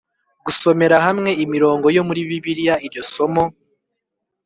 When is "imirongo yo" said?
1.43-2.01